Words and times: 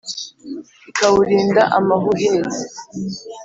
kikawurinda 0.81 1.61
amahuhezi. 1.77 2.63